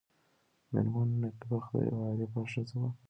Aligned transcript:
مېرمن 0.71 1.09
نېکبخته 1.21 1.77
یوه 1.87 2.03
عارفه 2.09 2.41
ښځه 2.51 2.75
وه. 2.81 2.89